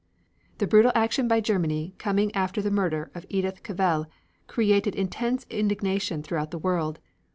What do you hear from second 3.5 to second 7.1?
Cavell created intense indignation throughout the world.